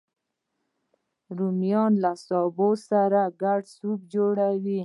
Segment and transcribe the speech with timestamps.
[1.37, 4.79] رومیان له سابه سره ګډ سوپ جوړوي